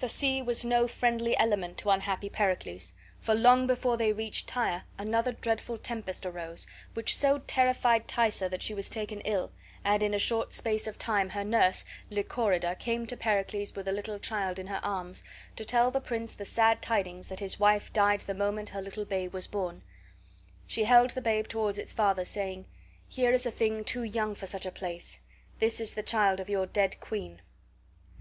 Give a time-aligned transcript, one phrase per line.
[0.00, 4.82] The sea was no friendly element to unhappy Pericles, for long before they reached Tyre
[4.98, 9.52] another dreadful tempest arose, which so terrified Thaisa that she was taken ill,
[9.84, 13.92] and in a short space of time her nurse, Lychorida, came to Pericles with a
[13.92, 15.22] little child in her arms,
[15.54, 19.04] to tell the prince the sad tidings that his wife died the moment her little
[19.04, 19.82] babe was born.
[20.66, 22.66] She held the babe toward its father, saying:
[23.06, 25.20] "Here is a thing too young for such a place.
[25.60, 27.40] This is the child of your dead queen."